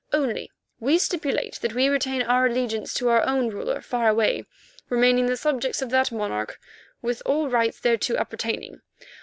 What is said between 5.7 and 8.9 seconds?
of that monarch with all rights thereto appertaining.